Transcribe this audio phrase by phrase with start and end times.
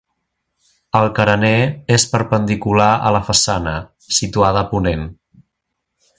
[0.99, 1.51] El carener
[1.97, 3.75] és perpendicular a la façana,
[4.21, 5.05] situada a ponent.